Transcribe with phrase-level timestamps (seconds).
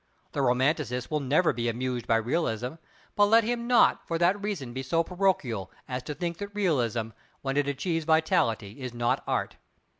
[0.31, 2.69] The romanticist will never be amused by realism,
[3.15, 7.09] but let him not for that reason be so parochial as to think that realism,
[7.43, 9.57] when it achieves vitality, is not Art.